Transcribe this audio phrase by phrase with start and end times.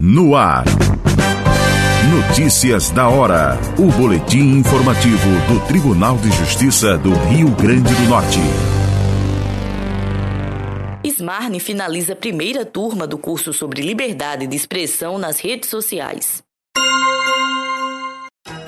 [0.00, 0.64] No ar.
[2.28, 3.58] Notícias da hora.
[3.78, 8.38] O boletim informativo do Tribunal de Justiça do Rio Grande do Norte.
[11.02, 16.42] Smarne finaliza a primeira turma do curso sobre liberdade de expressão nas redes sociais.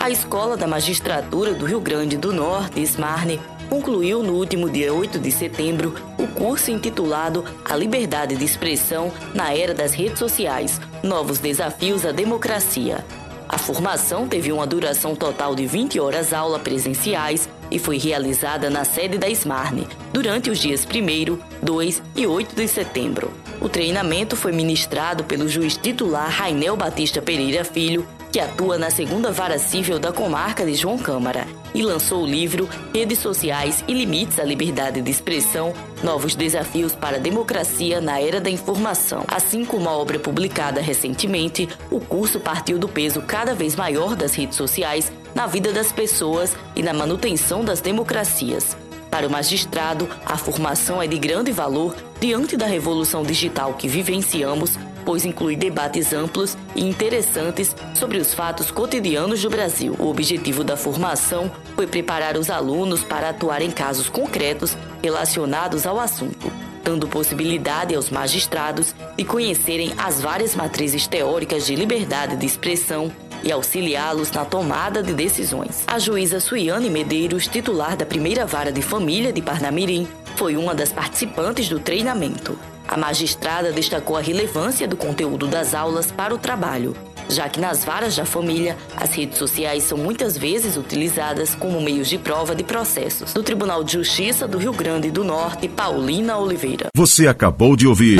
[0.00, 5.20] A Escola da Magistratura do Rio Grande do Norte, Smarne, concluiu no último dia 8
[5.20, 5.94] de setembro
[6.32, 13.04] curso intitulado A Liberdade de Expressão na Era das Redes Sociais Novos Desafios à Democracia.
[13.48, 18.82] A formação teve uma duração total de 20 horas aula presenciais e foi realizada na
[18.82, 23.30] sede da Smarne durante os dias 1, 2 e 8 de setembro.
[23.60, 29.30] O treinamento foi ministrado pelo juiz titular Rainel Batista Pereira Filho, que atua na segunda
[29.30, 34.38] vara civil da comarca de João Câmara e lançou o livro Redes Sociais e Limites
[34.38, 39.24] à Liberdade de Expressão: Novos Desafios para a Democracia na Era da Informação.
[39.28, 44.34] Assim como a obra publicada recentemente, o curso partiu do peso cada vez maior das
[44.34, 48.74] redes sociais na vida das pessoas e na manutenção das democracias.
[49.12, 54.78] Para o magistrado, a formação é de grande valor diante da revolução digital que vivenciamos,
[55.04, 59.94] pois inclui debates amplos e interessantes sobre os fatos cotidianos do Brasil.
[59.98, 66.00] O objetivo da formação foi preparar os alunos para atuar em casos concretos relacionados ao
[66.00, 66.50] assunto,
[66.82, 73.12] dando possibilidade aos magistrados de conhecerem as várias matrizes teóricas de liberdade de expressão
[73.42, 75.84] e auxiliá-los na tomada de decisões.
[75.86, 80.92] A juíza Suiane Medeiros, titular da primeira vara de família de Parnamirim, foi uma das
[80.92, 82.58] participantes do treinamento.
[82.88, 86.94] A magistrada destacou a relevância do conteúdo das aulas para o trabalho,
[87.28, 92.08] já que nas varas da família, as redes sociais são muitas vezes utilizadas como meios
[92.08, 93.32] de prova de processos.
[93.32, 96.88] Do Tribunal de Justiça do Rio Grande do Norte, Paulina Oliveira.
[96.94, 98.18] Você acabou de ouvir.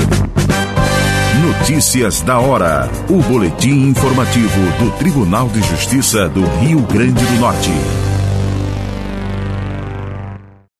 [1.40, 2.90] Notícias da hora.
[3.08, 8.01] O boletim informativo do Tribunal de Justiça do Rio Grande do Norte.